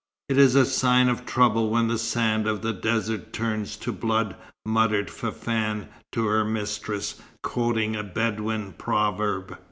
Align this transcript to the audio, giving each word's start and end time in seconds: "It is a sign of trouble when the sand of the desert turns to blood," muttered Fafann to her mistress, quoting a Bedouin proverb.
"It 0.29 0.39
is 0.39 0.55
a 0.55 0.65
sign 0.65 1.09
of 1.09 1.27
trouble 1.27 1.69
when 1.69 1.87
the 1.87 1.99
sand 1.99 2.47
of 2.47 2.63
the 2.63 2.73
desert 2.73 3.31
turns 3.31 3.77
to 3.77 3.91
blood," 3.91 4.35
muttered 4.65 5.11
Fafann 5.11 5.89
to 6.13 6.25
her 6.25 6.43
mistress, 6.43 7.21
quoting 7.43 7.95
a 7.95 8.01
Bedouin 8.01 8.73
proverb. 8.73 9.59